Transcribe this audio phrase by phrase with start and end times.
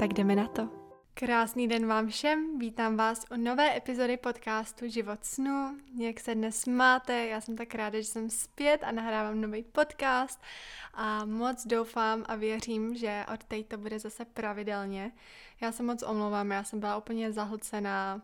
[0.00, 0.68] Tak jdeme na to.
[1.14, 5.76] Krásný den vám všem, vítám vás u nové epizody podcastu Život snu.
[5.98, 7.26] Jak se dnes máte?
[7.26, 10.40] Já jsem tak ráda, že jsem zpět a nahrávám nový podcast
[10.94, 15.12] a moc doufám a věřím, že od teď to bude zase pravidelně.
[15.60, 18.22] Já se moc omlouvám, já jsem byla úplně zahlcená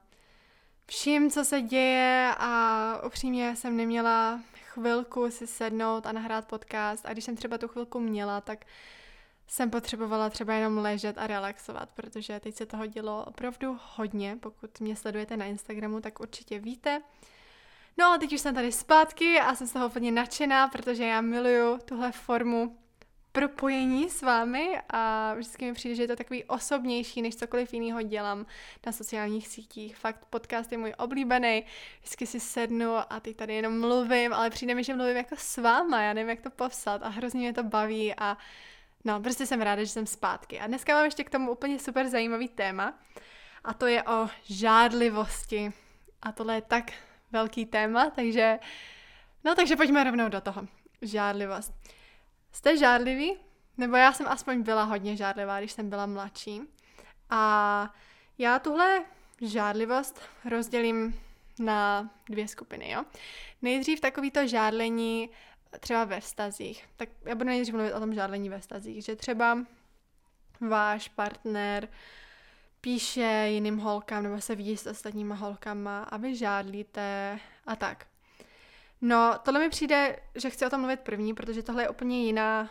[0.87, 7.13] vším, co se děje a upřímně jsem neměla chvilku si sednout a nahrát podcast a
[7.13, 8.65] když jsem třeba tu chvilku měla, tak
[9.47, 14.37] jsem potřebovala třeba jenom ležet a relaxovat, protože teď se toho dělo opravdu hodně.
[14.41, 17.03] Pokud mě sledujete na Instagramu, tak určitě víte.
[17.99, 21.21] No a teď už jsem tady zpátky a jsem z toho úplně nadšená, protože já
[21.21, 22.79] miluju tuhle formu
[23.33, 28.03] propojení s vámi a vždycky mi přijde, že je to takový osobnější, než cokoliv jiného
[28.03, 28.47] dělám
[28.87, 29.97] na sociálních sítích.
[29.97, 31.65] Fakt podcast je můj oblíbený,
[32.01, 35.57] vždycky si sednu a teď tady jenom mluvím, ale přijde mi, že mluvím jako s
[35.57, 38.38] váma, já nevím, jak to popsat a hrozně mě to baví a
[39.07, 40.60] no, prostě jsem ráda, že jsem zpátky.
[40.60, 42.99] A dneska mám ještě k tomu úplně super zajímavý téma
[43.65, 45.73] a to je o žádlivosti.
[46.23, 46.90] A tohle je tak
[47.32, 48.59] velký téma, takže
[49.45, 50.66] no, takže pojďme rovnou do toho.
[51.02, 51.73] Žádlivost.
[52.52, 53.37] Jste žádliví?
[53.76, 56.60] Nebo já jsem aspoň byla hodně žádlivá, když jsem byla mladší.
[57.30, 57.95] A
[58.38, 59.04] já tuhle
[59.41, 61.20] žádlivost rozdělím
[61.59, 63.04] na dvě skupiny, jo.
[63.63, 65.31] Nejdřív takovýto žádlení
[65.81, 66.84] třeba ve vztazích.
[66.97, 69.59] Tak já budu nejdřív mluvit o tom žádlení ve vztazích, že třeba
[70.61, 71.89] váš partner
[72.81, 78.06] píše jiným holkám nebo se vidí s ostatníma holkama a vy žádlíte a tak.
[79.00, 82.71] No, tohle mi přijde, že chci o tom mluvit první, protože tohle je úplně jiná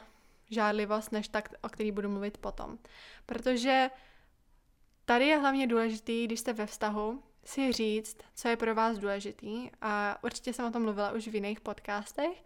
[0.49, 2.77] žádlivost, než tak, o který budu mluvit potom.
[3.25, 3.89] Protože
[5.05, 9.69] tady je hlavně důležitý, když jste ve vztahu, si říct, co je pro vás důležitý
[9.81, 12.43] a určitě jsem o tom mluvila už v jiných podcastech,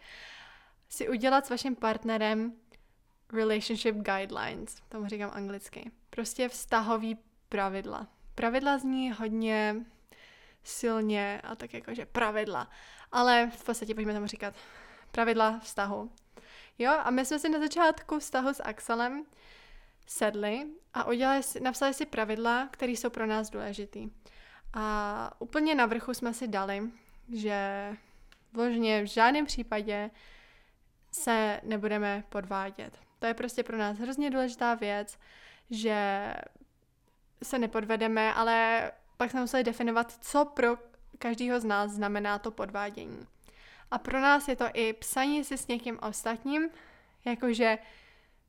[0.90, 2.54] si udělat s vaším partnerem
[3.34, 5.92] relationship guidelines, tomu říkám anglicky.
[6.10, 7.18] Prostě vztahový
[7.50, 8.08] pravidla.
[8.36, 9.76] Pravidla zní hodně
[10.64, 12.70] silně a tak jakože pravidla
[13.12, 14.54] ale v podstatě pojďme tomu říkat
[15.12, 16.12] pravidla vztahu.
[16.78, 19.26] Jo, a my jsme si na začátku vztahu s Axelem
[20.08, 24.10] sedli a udělali napsali si pravidla, které jsou pro nás důležitý.
[24.74, 26.84] A úplně na vrchu jsme si dali,
[27.34, 27.90] že
[28.54, 30.12] vložně v žádném případě
[31.12, 33.00] se nebudeme podvádět.
[33.20, 35.20] To je prostě pro nás hrozně důležitá věc,
[35.70, 36.34] že
[37.44, 40.78] se nepodvedeme, ale pak jsme museli definovat, co pro
[41.20, 43.28] každého z nás znamená to podvádění.
[43.92, 46.70] A pro nás je to i psaní si s někým ostatním,
[47.26, 47.78] jakože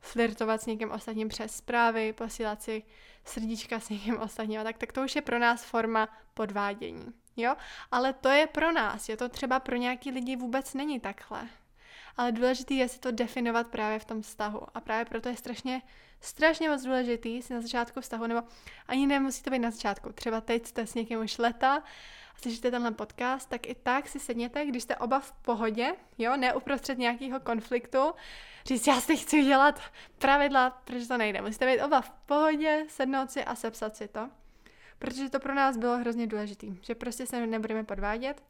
[0.00, 2.82] flirtovat s někým ostatním přes zprávy, posílat si
[3.25, 7.06] srdíčka s někým ostatním a tak, tak to už je pro nás forma podvádění.
[7.36, 7.54] Jo?
[7.91, 11.48] Ale to je pro nás, je to třeba pro nějaký lidi vůbec není takhle.
[12.16, 14.60] Ale důležité je si to definovat právě v tom vztahu.
[14.75, 15.82] A právě proto je strašně,
[16.20, 18.42] strašně moc důležitý si na začátku vztahu, nebo
[18.88, 20.12] ani nemusí to být na začátku.
[20.12, 21.82] Třeba teď jste s někým už leta
[22.41, 26.55] slyšíte tenhle podcast, tak i tak si sedněte, když jste oba v pohodě, jo, ne
[26.55, 28.12] uprostřed nějakého konfliktu,
[28.65, 29.81] říct, já si chci dělat
[30.19, 31.43] pravidla, protože to nejde.
[31.43, 34.31] Musíte být oba v pohodě, sednout si a sepsat si to.
[34.99, 38.43] Protože to pro nás bylo hrozně důležité, že prostě se nebudeme podvádět.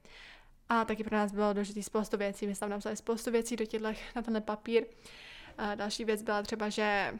[0.68, 2.46] A taky pro nás bylo důležité spoustu věcí.
[2.46, 4.84] My jsme tam napsali spoustu věcí do těchto, na tenhle papír.
[5.58, 7.14] A další věc byla třeba, že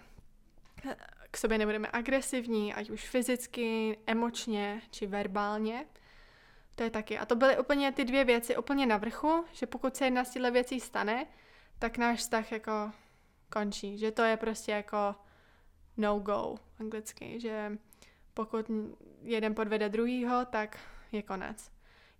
[1.30, 5.86] k sobě nebudeme agresivní, ať už fyzicky, emočně či verbálně.
[6.74, 7.18] To je taky.
[7.18, 10.30] A to byly úplně ty dvě věci úplně na vrchu, že pokud se jedna z
[10.30, 11.26] těchto věcí stane,
[11.78, 12.92] tak náš vztah jako
[13.52, 13.98] končí.
[13.98, 15.14] Že to je prostě jako
[15.96, 17.78] no go anglicky, že
[18.34, 18.66] pokud
[19.22, 20.78] jeden podvede druhýho, tak
[21.12, 21.70] je konec.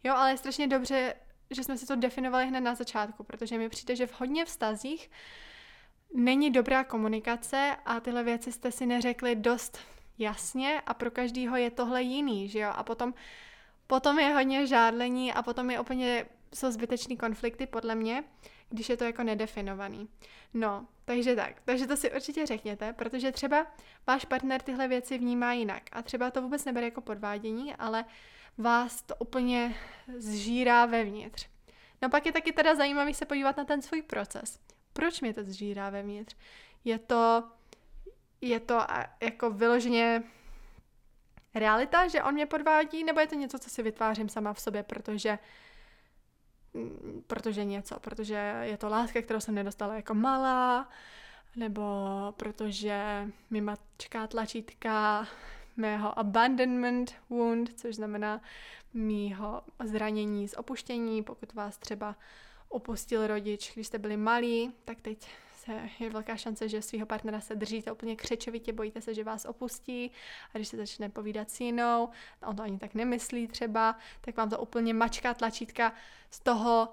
[0.04, 1.14] Jo, ale je strašně dobře,
[1.50, 5.10] že jsme si to definovali hned na začátku, protože mi přijde, že v hodně vztazích
[6.14, 9.78] není dobrá komunikace a tyhle věci jste si neřekli dost
[10.18, 12.70] jasně a pro každýho je tohle jiný, že jo?
[12.74, 13.14] A potom
[13.90, 18.24] Potom je hodně žádlení a potom je úplně, jsou zbytečný konflikty podle mě,
[18.68, 20.08] když je to jako nedefinovaný.
[20.54, 21.60] No, takže tak.
[21.64, 23.66] Takže to si určitě řekněte, protože třeba
[24.06, 28.04] váš partner tyhle věci vnímá jinak a třeba to vůbec nebere jako podvádění, ale
[28.58, 29.74] vás to úplně
[30.16, 31.48] zžírá vevnitř.
[32.02, 34.58] No pak je taky teda zajímavý se podívat na ten svůj proces.
[34.92, 36.36] Proč mě to zžírá vevnitř?
[36.84, 37.44] Je to
[38.40, 38.78] je to
[39.20, 40.22] jako vyloženě
[41.54, 44.82] realita, že on mě podvádí, nebo je to něco, co si vytvářím sama v sobě,
[44.82, 45.38] protože
[47.26, 50.88] protože něco, protože je to láska, kterou jsem nedostala jako malá,
[51.56, 51.82] nebo
[52.36, 55.26] protože mi mačká tlačítka
[55.76, 58.40] mého abandonment wound, což znamená
[58.94, 62.16] mýho zranění z opuštění, pokud vás třeba
[62.68, 65.28] opustil rodič, když jste byli malí, tak teď
[65.60, 69.44] se, je velká šance, že svého partnera se držíte úplně křečovitě, bojíte se, že vás
[69.44, 70.10] opustí
[70.54, 72.08] a když se začne povídat s jinou,
[72.46, 75.92] on to ani tak nemyslí třeba, tak vám to úplně mačká tlačítka
[76.30, 76.88] z toho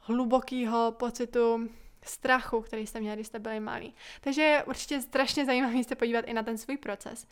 [0.00, 1.68] hlubokého pocitu
[2.02, 3.94] strachu, který jste měli, když jste byli malí.
[4.20, 7.26] Takže je určitě strašně zajímavé se podívat i na ten svůj proces.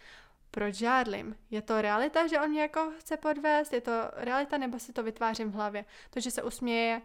[0.50, 1.36] Proč žádlím?
[1.50, 3.72] Je to realita, že on mě jako chce podvést?
[3.72, 5.84] Je to realita, nebo si to vytvářím v hlavě?
[6.10, 7.02] To, že se usměje,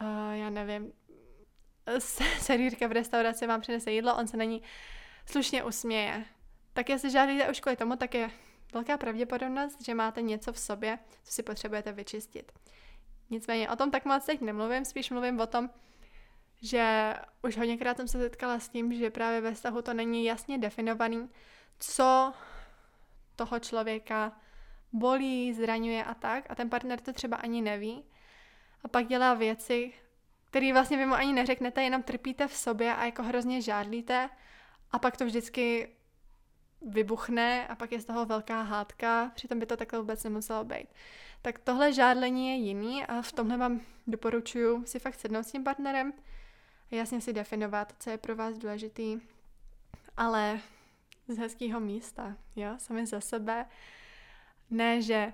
[0.00, 0.92] uh, já nevím,
[2.38, 4.62] servírka v restauraci vám přinese jídlo, on se na ní
[5.26, 6.24] slušně usměje.
[6.72, 8.30] Tak jestli žádlíte už kvůli tomu, tak je
[8.72, 12.52] velká pravděpodobnost, že máte něco v sobě, co si potřebujete vyčistit.
[13.30, 15.70] Nicméně o tom tak moc teď nemluvím, spíš mluvím o tom,
[16.62, 20.58] že už hodněkrát jsem se setkala s tím, že právě ve vztahu to není jasně
[20.58, 21.28] definovaný,
[21.78, 22.32] co
[23.36, 24.40] toho člověka
[24.92, 28.04] bolí, zraňuje a tak a ten partner to třeba ani neví
[28.84, 29.92] a pak dělá věci,
[30.52, 34.30] který vlastně vy mu ani neřeknete, jenom trpíte v sobě a jako hrozně žádlíte
[34.90, 35.88] a pak to vždycky
[36.82, 40.88] vybuchne a pak je z toho velká hádka, přitom by to takhle vůbec nemuselo být.
[41.42, 45.64] Tak tohle žádlení je jiný a v tomhle vám doporučuji si fakt sednout s tím
[45.64, 46.12] partnerem
[46.90, 49.20] a jasně si definovat, co je pro vás důležitý,
[50.16, 50.60] ale
[51.28, 53.66] z hezkého místa, jo, sami za sebe.
[54.70, 55.32] Ne, že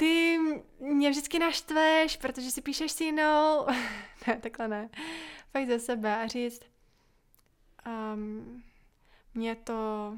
[0.00, 0.38] ty
[0.78, 3.66] mě vždycky naštveš, protože si píšeš s jinou.
[4.26, 4.88] ne, takhle ne.
[5.52, 6.62] Fakt ze sebe a říct,
[8.14, 8.62] um,
[9.34, 10.12] mě to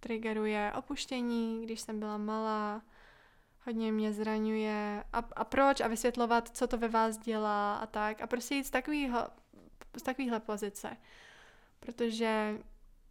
[0.00, 2.82] triggeruje opuštění, když jsem byla malá,
[3.66, 8.20] hodně mě zraňuje a, a proč a vysvětlovat, co to ve vás dělá a tak
[8.20, 9.28] a prostě jít z takovýho,
[9.96, 10.96] z takovýhle pozice,
[11.80, 12.58] protože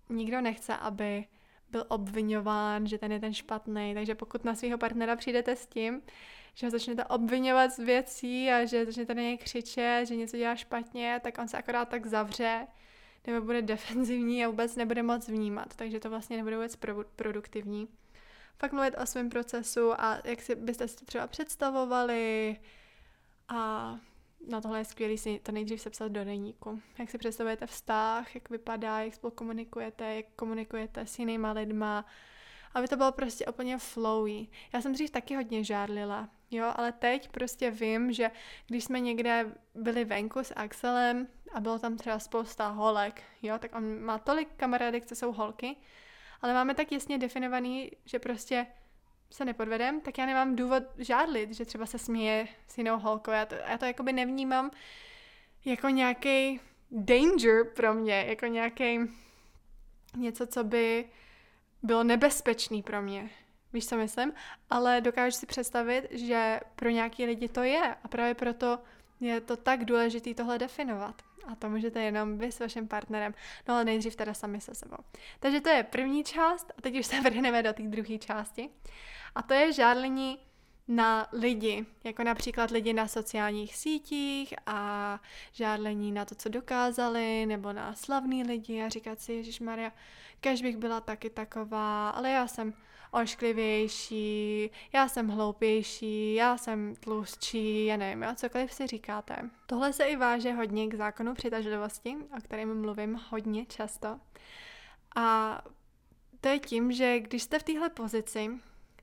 [0.09, 1.25] nikdo nechce, aby
[1.72, 3.94] byl obvinován, že ten je ten špatný.
[3.94, 6.02] Takže pokud na svého partnera přijdete s tím,
[6.54, 10.56] že ho začnete obvinovat z věcí a že začnete na něj křičet, že něco dělá
[10.56, 12.68] špatně, tak on se akorát tak zavře
[13.28, 15.75] nebo bude defenzivní a vůbec nebude moc vnímat.
[15.75, 17.88] Takže to vlastně nebude vůbec pro- produktivní.
[18.60, 22.58] Fakt mluvit o svém procesu a jak si byste si to třeba představovali
[23.48, 24.00] a
[24.47, 26.81] na tohle je skvělé si to nejdřív sepsat do deníku.
[26.99, 32.05] Jak si představujete vztah, jak vypadá, jak spolu komunikujete, jak komunikujete s jinýma lidma,
[32.73, 34.47] aby to bylo prostě úplně flowy.
[34.73, 38.31] Já jsem dřív taky hodně žárlila, jo, ale teď prostě vím, že
[38.67, 43.75] když jsme někde byli venku s Axelem a bylo tam třeba spousta holek, jo, tak
[43.75, 45.75] on má tolik kamarádek, co jsou holky,
[46.41, 48.67] ale máme tak jasně definovaný, že prostě
[49.29, 53.31] se nepodvedem, tak já nemám důvod žádlit, že třeba se směje s jinou holkou.
[53.31, 54.71] Já to, já to jakoby nevnímám
[55.65, 56.59] jako nějaký
[56.91, 59.00] danger pro mě, jako nějaký
[60.15, 61.06] něco, co by
[61.83, 63.29] bylo nebezpečný pro mě.
[63.74, 64.33] Víš, co myslím?
[64.69, 68.80] Ale dokážu si představit, že pro nějaký lidi to je a právě proto
[69.19, 71.21] je to tak důležité tohle definovat.
[71.47, 73.33] A to můžete jenom vy s vaším partnerem,
[73.68, 74.97] no ale nejdřív teda sami se sebou.
[75.39, 78.69] Takže to je první část a teď už se vrhneme do té druhé části.
[79.37, 80.39] A to je žádlení
[80.87, 85.19] na lidi, jako například lidi na sociálních sítích a
[85.51, 89.91] žádlení na to, co dokázali, nebo na slavný lidi a říkat si, Ježíš Maria,
[90.39, 92.73] kež bych byla taky taková, ale já jsem
[93.11, 99.49] ošklivější, já jsem hloupější, já jsem tlustší, já nevím, jo, cokoliv si říkáte.
[99.65, 104.19] Tohle se i váže hodně k zákonu přitažlivosti, o kterém mluvím hodně často.
[105.15, 105.61] A
[106.41, 108.49] to je tím, že když jste v téhle pozici,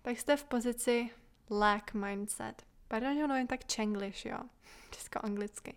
[0.04, 1.10] tak jste v pozici
[1.50, 2.62] lack mindset.
[2.88, 4.38] Pardon, že ono je tak čenglish, jo,
[4.90, 5.76] česko-anglicky.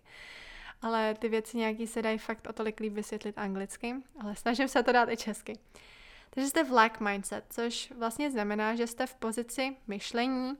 [0.82, 4.82] Ale ty věci nějaký se dají fakt o tolik líp vysvětlit anglicky, ale snažím se
[4.82, 5.58] to dát i česky.
[6.30, 10.56] Takže jste v lack mindset, což vlastně znamená, že jste v pozici myšlení,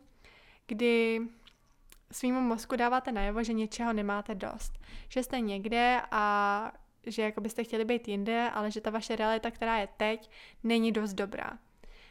[0.66, 1.20] kdy
[2.12, 4.72] svýmu mozku dáváte najevo, že něčeho nemáte dost.
[5.08, 6.72] Že jste někde a
[7.06, 10.30] že jako byste chtěli být jinde, ale že ta vaše realita, která je teď,
[10.62, 11.58] není dost dobrá.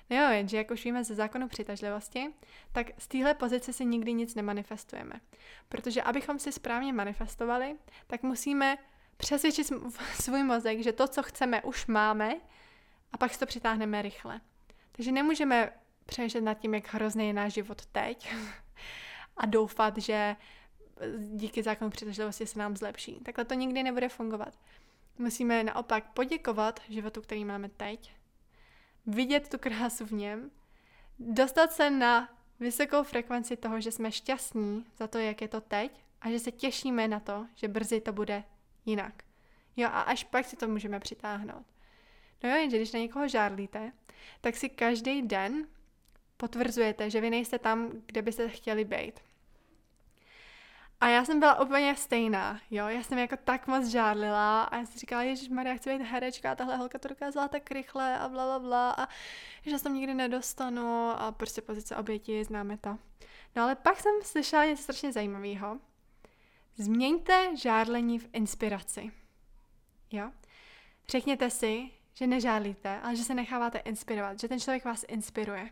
[0.10, 2.28] No jo, jenže jak už víme ze zákonu přitažlivosti,
[2.72, 5.14] tak z téhle pozice si nikdy nic nemanifestujeme.
[5.70, 7.76] Protože abychom si správně manifestovali,
[8.08, 8.78] tak musíme
[9.18, 9.72] přesvědčit
[10.22, 12.36] svůj mozek, že to, co chceme, už máme
[13.12, 14.42] a pak si to přitáhneme rychle.
[14.92, 15.72] Takže nemůžeme
[16.06, 18.36] přemýšlet nad tím, jak hrozný je náš život teď
[19.38, 20.36] a doufat, že
[21.18, 23.20] díky zákonu přitažlivosti se nám zlepší.
[23.20, 24.60] Takhle to nikdy nebude fungovat.
[25.18, 28.17] Musíme naopak poděkovat životu, který máme teď
[29.08, 30.52] vidět tu krásu v něm,
[31.20, 36.00] dostat se na vysokou frekvenci toho, že jsme šťastní za to, jak je to teď
[36.22, 38.44] a že se těšíme na to, že brzy to bude
[38.86, 39.24] jinak.
[39.76, 41.66] Jo, a až pak si to můžeme přitáhnout.
[42.44, 43.92] No jo, jenže když na někoho žárlíte,
[44.42, 45.68] tak si každý den
[46.38, 49.20] potvrzujete, že vy nejste tam, kde byste chtěli být.
[51.02, 54.86] A já jsem byla úplně stejná, jo, já jsem jako tak moc žádlila a já
[54.86, 58.30] jsem říkala, Ježíš Maria, chci být herečka a tahle holka to dokázala tak rychle a
[58.30, 59.08] bla, bla, bla a
[59.66, 62.98] že se tam nikdy nedostanu a prostě pozice oběti, známe to.
[63.56, 65.80] No ale pak jsem slyšela něco strašně zajímavého.
[66.78, 69.12] Změňte žádlení v inspiraci.
[70.12, 70.32] Jo?
[71.10, 75.70] Řekněte si, že nežádlíte, ale že se necháváte inspirovat, že ten člověk vás inspiruje.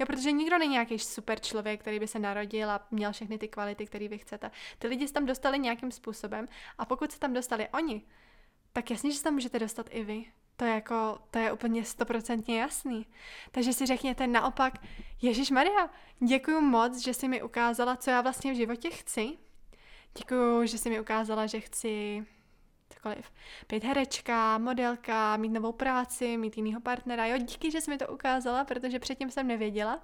[0.00, 3.48] Jo, protože nikdo není nějaký super člověk, který by se narodil a měl všechny ty
[3.48, 4.50] kvality, které vy chcete.
[4.78, 8.02] Ty lidi se tam dostali nějakým způsobem a pokud se tam dostali oni,
[8.72, 10.24] tak jasně, že se tam můžete dostat i vy.
[10.56, 13.06] To je jako, to je úplně stoprocentně jasný.
[13.50, 14.74] Takže si řekněte naopak,
[15.22, 19.38] Ježíš Maria, děkuji moc, že jsi mi ukázala, co já vlastně v životě chci.
[20.18, 22.26] Děkuji, že jsi mi ukázala, že chci
[22.94, 23.32] cokoliv.
[23.68, 27.26] Být herečka, modelka, mít novou práci, mít jinýho partnera.
[27.26, 30.00] Jo, díky, že jsi mi to ukázala, protože předtím jsem nevěděla.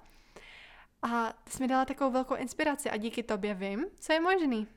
[1.01, 4.67] A jsi mi dala takovou velkou inspiraci a díky tobě vím, co je možný.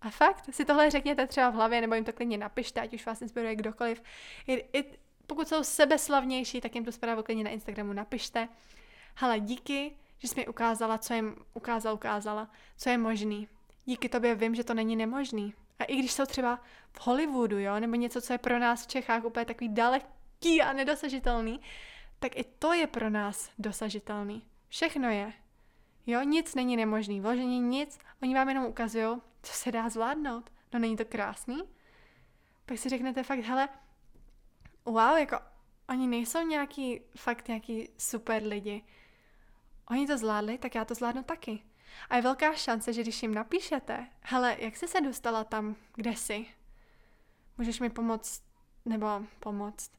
[0.00, 3.06] A fakt, si tohle řekněte třeba v hlavě, nebo jim to klidně napište, ať už
[3.06, 4.02] vás inspiruje kdokoliv.
[4.46, 4.84] I, i,
[5.26, 8.48] pokud jsou sebeslavnější, tak jim tu zprávu klidně na Instagramu napište.
[9.14, 13.48] Hele, díky, že jsi mi ukázala, co jim ukázal, ukázala, co je možný.
[13.84, 15.54] Díky tobě vím, že to není nemožný.
[15.78, 16.60] A i když jsou třeba
[16.92, 20.72] v Hollywoodu, jo, nebo něco, co je pro nás v Čechách úplně takový daleký a
[20.72, 21.60] nedosažitelný,
[22.18, 24.42] tak i to je pro nás dosažitelný.
[24.68, 25.32] Všechno je.
[26.06, 30.50] Jo, nic není nemožný, vložení nic, oni vám jenom ukazují, co se dá zvládnout.
[30.72, 31.62] No není to krásný?
[32.66, 33.68] Pak si řeknete fakt, hele,
[34.84, 35.38] wow, jako
[35.88, 38.84] oni nejsou nějaký, fakt nějaký super lidi.
[39.90, 41.62] Oni to zvládli, tak já to zvládnu taky.
[42.10, 46.10] A je velká šance, že když jim napíšete, hele, jak jsi se dostala tam, kde
[46.10, 46.46] jsi?
[47.58, 48.42] Můžeš mi pomoct,
[48.84, 49.06] nebo
[49.40, 49.92] pomoct,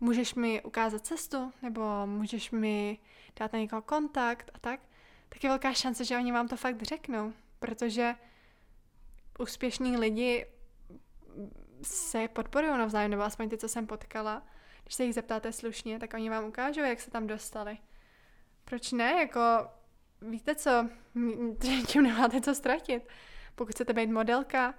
[0.00, 2.98] můžeš mi ukázat cestu, nebo můžeš mi
[3.36, 4.80] dát na někoho kontakt a tak,
[5.28, 8.14] tak je velká šance, že oni vám to fakt řeknou, protože
[9.38, 10.46] úspěšní lidi
[11.82, 14.42] se podporují navzájem, nebo aspoň ty, co jsem potkala.
[14.82, 17.78] Když se jich zeptáte slušně, tak oni vám ukážou, jak se tam dostali.
[18.64, 19.12] Proč ne?
[19.12, 19.40] Jako
[20.22, 20.88] víte co,
[21.86, 23.08] tím nemáte co ztratit.
[23.54, 24.74] Pokud chcete být modelka,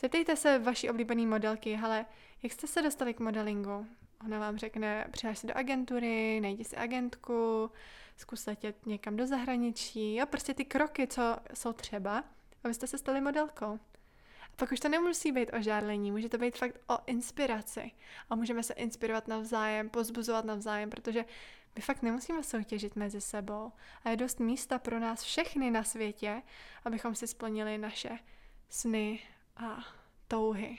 [0.00, 2.06] zeptejte se vaší oblíbené modelky, hele,
[2.42, 3.86] jak jste se dostali k modelingu?
[4.24, 7.70] Ona vám řekne, přihlaš se do agentury, najdi si agentku,
[8.16, 12.24] zkus letět někam do zahraničí, jo, prostě ty kroky, co jsou třeba,
[12.64, 13.78] abyste se stali modelkou.
[14.52, 17.90] A pak už to nemusí být o žádlení, může to být fakt o inspiraci.
[18.30, 21.24] A můžeme se inspirovat navzájem, pozbuzovat navzájem, protože
[21.76, 23.72] my fakt nemusíme soutěžit mezi sebou
[24.04, 26.42] a je dost místa pro nás všechny na světě,
[26.84, 28.18] abychom si splnili naše
[28.68, 29.20] sny
[29.56, 29.84] a
[30.28, 30.78] touhy.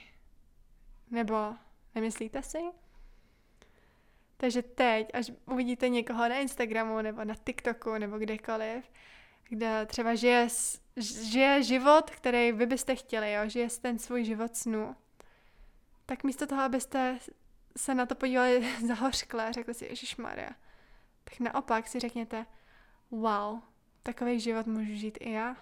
[1.10, 1.54] Nebo
[1.94, 2.58] nemyslíte si?
[4.36, 8.84] Takže teď, až uvidíte někoho na Instagramu nebo na TikToku nebo kdekoliv,
[9.48, 10.48] kde třeba žije,
[10.96, 13.48] žije život, který vy byste chtěli, jo?
[13.48, 14.96] žije ten svůj život snu,
[16.06, 17.18] tak místo toho, abyste
[17.76, 20.50] se na to podívali zahořkle řekli si, Ježíš Maria,
[21.34, 22.46] tak naopak si řekněte,
[23.10, 23.60] wow,
[24.02, 25.56] takový život můžu žít i já.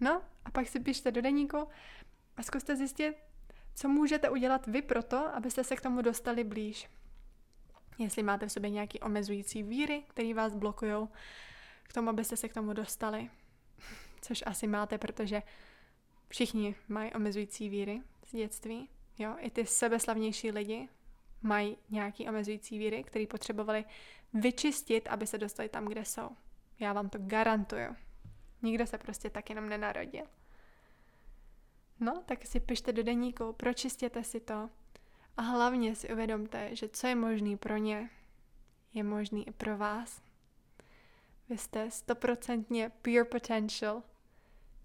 [0.00, 1.68] No a pak si pište do deníku
[2.36, 3.16] a zkuste zjistit,
[3.74, 6.90] co můžete udělat vy proto, abyste se k tomu dostali blíž.
[7.98, 11.08] Jestli máte v sobě nějaký omezující víry, které vás blokují
[11.82, 13.30] k tomu, abyste se k tomu dostali.
[14.20, 15.42] Což asi máte, protože
[16.28, 18.88] všichni mají omezující víry z dětství.
[19.18, 20.88] Jo, i ty sebeslavnější lidi
[21.42, 23.84] mají nějaký omezující víry, které potřebovali
[24.34, 26.30] vyčistit, aby se dostali tam, kde jsou.
[26.80, 27.96] Já vám to garantuju.
[28.62, 30.24] Nikdo se prostě tak jenom nenarodil.
[32.00, 34.70] No, tak si pište do deníku, pročistěte si to
[35.36, 38.10] a hlavně si uvědomte, že co je možný pro ně,
[38.94, 40.22] je možný i pro vás.
[41.48, 44.02] Vy jste stoprocentně pure potential,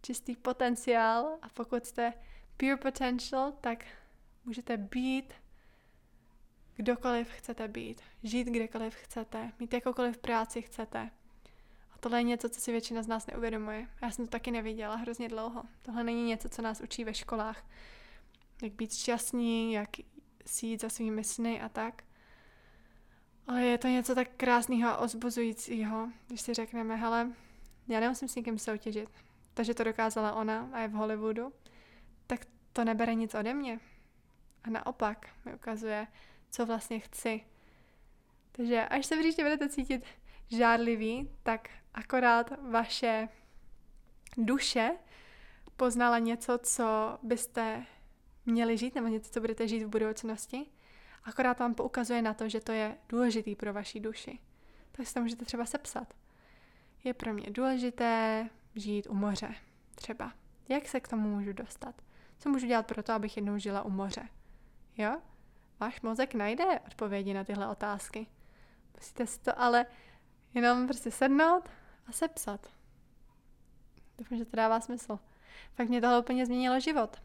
[0.01, 2.13] čistý potenciál a pokud jste
[2.57, 3.85] pure potential, tak
[4.45, 5.33] můžete být
[6.79, 11.11] kdokoliv chcete být, žít kdekoliv chcete, mít jakoukoliv práci chcete.
[11.91, 13.87] A tohle je něco, co si většina z nás neuvědomuje.
[14.01, 15.63] Já jsem to taky neviděla hrozně dlouho.
[15.81, 17.65] Tohle není něco, co nás učí ve školách.
[18.61, 19.89] Jak být šťastní, jak
[20.45, 22.03] si jít za svými sny a tak.
[23.47, 27.31] Ale je to něco tak krásného a ozbuzujícího, když si řekneme, hele,
[27.87, 29.09] já nemusím s někým soutěžit.
[29.53, 31.53] To, že to dokázala ona a je v Hollywoodu,
[32.27, 33.79] tak to nebere nic ode mě.
[34.63, 36.07] A naopak mi ukazuje,
[36.51, 37.41] co vlastně chci.
[38.51, 40.05] Takže až se příště budete cítit
[40.49, 43.29] žádlivý, tak akorát vaše
[44.37, 44.91] duše
[45.77, 47.85] poznala něco, co byste
[48.45, 50.65] měli žít, nebo něco, co budete žít v budoucnosti.
[51.23, 54.39] Akorát vám poukazuje na to, že to je důležitý pro vaši duši.
[54.91, 56.13] Takže to můžete třeba sepsat.
[57.03, 59.55] Je pro mě důležité žít u moře.
[59.95, 60.33] Třeba.
[60.69, 62.01] Jak se k tomu můžu dostat?
[62.39, 64.29] Co můžu dělat pro to, abych jednou žila u moře?
[64.97, 65.21] Jo?
[65.79, 68.27] Váš mozek najde odpovědi na tyhle otázky.
[68.95, 69.85] Musíte si to ale
[70.53, 71.69] jenom prostě sednout
[72.07, 72.67] a sepsat.
[74.17, 75.19] Doufám, že to dává smysl.
[75.73, 77.17] Fakt mě tohle úplně změnilo život.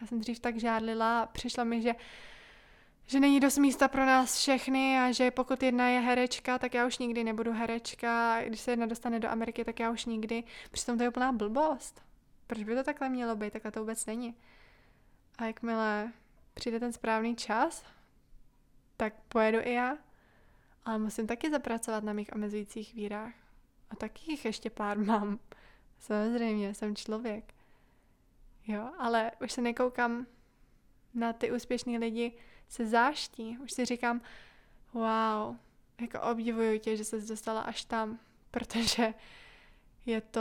[0.00, 1.94] Já jsem dřív tak žádlila a přišlo mi, že
[3.06, 6.86] že není dost místa pro nás všechny a že pokud jedna je herečka, tak já
[6.86, 8.42] už nikdy nebudu herečka.
[8.42, 10.44] Když se jedna dostane do Ameriky, tak já už nikdy.
[10.70, 12.02] Přitom to je úplná blbost.
[12.46, 13.52] Proč by to takhle mělo být?
[13.52, 14.36] Takhle to vůbec není.
[15.38, 16.12] A jakmile
[16.54, 17.84] přijde ten správný čas,
[18.96, 19.98] tak pojedu i já.
[20.84, 23.34] Ale musím taky zapracovat na mých omezujících vírách.
[23.90, 25.38] A taky jich ještě pár mám.
[25.98, 27.54] Samozřejmě, jsem člověk.
[28.66, 30.26] Jo, ale už se nekoukám
[31.14, 32.32] na ty úspěšné lidi
[32.68, 33.58] se záští.
[33.58, 34.20] Už si říkám,
[34.92, 35.56] wow,
[36.00, 38.18] jako obdivuju tě, že se dostala až tam,
[38.50, 39.14] protože
[40.06, 40.40] je to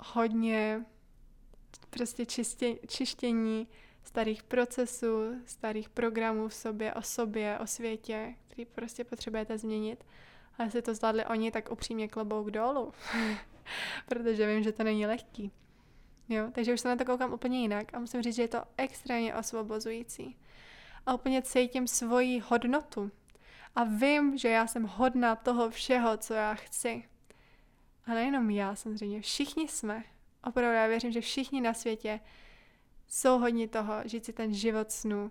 [0.00, 0.84] hodně
[1.90, 3.68] prostě čistě, čištění
[4.08, 10.04] starých procesů, starých programů v sobě, o sobě, o světě, který prostě potřebujete změnit.
[10.58, 12.92] A jestli to zvládli oni, tak upřímně klobouk dolů.
[14.08, 15.52] protože vím, že to není lehký.
[16.28, 18.62] Jo, takže už se na to koukám úplně jinak a musím říct, že je to
[18.76, 20.36] extrémně osvobozující.
[21.06, 23.10] A úplně cítím svoji hodnotu.
[23.74, 27.04] A vím, že já jsem hodná toho všeho, co já chci.
[28.06, 30.04] A nejenom já, samozřejmě, všichni jsme.
[30.44, 32.20] Opravdu já věřím, že všichni na světě
[33.08, 35.30] jsou hodní toho žít si ten život snu,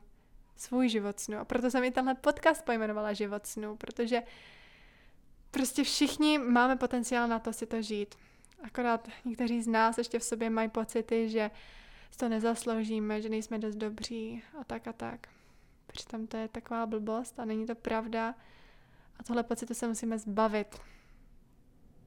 [0.56, 1.38] svůj život snu.
[1.38, 4.24] A proto jsem i tenhle podcast pojmenovala život snu, protože
[5.52, 8.16] prostě všichni máme potenciál na to si to žít.
[8.64, 11.52] Akorát někteří z nás ještě v sobě mají pocity, že
[12.18, 15.28] to nezasloužíme, že nejsme dost dobří a tak a tak.
[15.88, 18.36] Přitom to je taková blbost a není to pravda.
[19.20, 20.80] A tohle pocitu se musíme zbavit.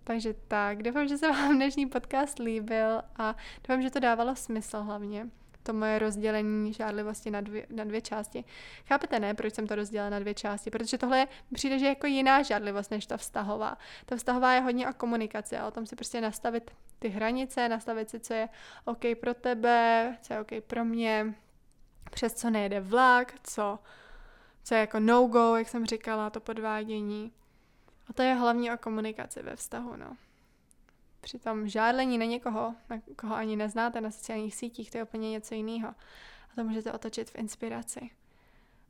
[0.04, 3.37] Takže tak, doufám, že se vám dnešní podcast líbil a
[3.68, 5.30] doufám, že to dávalo smysl hlavně
[5.62, 8.44] to moje rozdělení žádlivosti na dvě, na dvě části.
[8.87, 10.70] Chápete, ne, proč jsem to rozdělila na dvě části?
[10.70, 13.79] Protože tohle je, přijde, že je jako jiná žádlivost než ta vztahová.
[14.07, 18.11] Ta vztahová je hodně o komunikaci a o tom si prostě nastavit ty hranice, nastavit
[18.11, 18.49] si, co je
[18.85, 21.35] OK pro tebe, co je OK pro mě,
[22.11, 23.79] přes co nejde vlak, co,
[24.64, 27.33] co je jako no-go, jak jsem říkala, to podvádění.
[28.09, 30.16] A to je hlavně o komunikaci ve vztahu, no.
[31.20, 35.54] Přitom žádlení na někoho, na koho ani neznáte na sociálních sítích, to je úplně něco
[35.54, 35.88] jiného.
[36.52, 38.11] A to můžete otočit v inspiraci.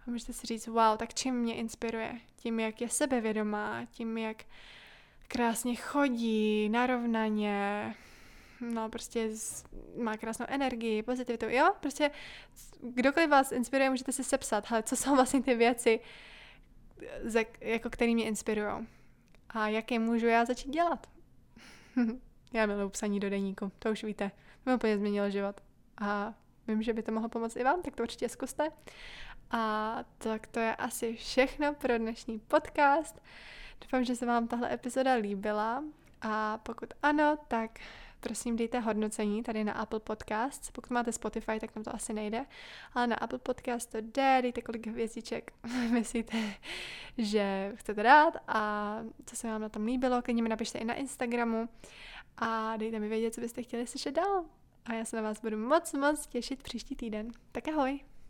[0.06, 2.20] A můžete si říct, wow, tak čím mě inspiruje?
[2.36, 4.44] Tím, jak je sebevědomá, tím, jak
[5.28, 7.94] krásně chodí, narovnaně,
[8.60, 9.30] no prostě
[10.02, 12.10] má krásnou energii, pozitivitu, jo, prostě
[12.82, 16.00] kdokoliv vás inspiruje, můžete si sepsat, ale co jsou vlastně ty věci,
[17.60, 18.88] jako které mě inspirují
[19.50, 21.06] a jak je můžu já začít dělat.
[22.52, 24.30] Já miluji psaní do deníku, to už víte.
[24.64, 25.60] To mi úplně změnilo život.
[26.00, 26.34] A
[26.68, 28.68] vím, že by to mohlo pomoct i vám, tak to určitě zkuste.
[29.50, 33.22] A tak to je asi všechno pro dnešní podcast.
[33.80, 35.84] Doufám, že se vám tahle epizoda líbila
[36.22, 37.78] a pokud ano, tak
[38.20, 40.72] prosím dejte hodnocení tady na Apple Podcast.
[40.72, 42.46] Pokud máte Spotify, tak tam to asi nejde,
[42.94, 45.52] ale na Apple Podcast to jde, dejte kolik hvězdiček
[45.90, 46.38] myslíte,
[47.18, 50.94] že chcete dát a co se vám na tom líbilo, klidně mi napište i na
[50.94, 51.68] Instagramu
[52.36, 54.44] a dejte mi vědět, co byste chtěli slyšet dál.
[54.84, 57.28] A já se na vás budu moc, moc těšit příští týden.
[57.52, 58.09] Tak ahoj!